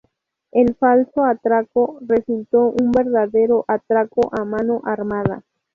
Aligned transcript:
El 0.51 0.73
falso 0.73 1.25
atraco 1.25 1.99
resulta 2.07 2.57
un 2.57 2.91
verdadero 2.91 3.65
atraco 3.67 4.31
a 4.33 4.43
mano 4.45 4.81
armada. 4.83 5.43